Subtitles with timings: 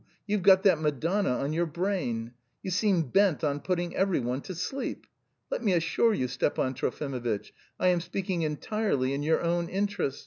[0.25, 2.31] You've got that Madonna on your brain.
[2.63, 5.05] You seem bent on putting every one to sleep!
[5.51, 10.19] Let me assure you, Stepan Trofimovitch, I am speaking entirely in your own interest.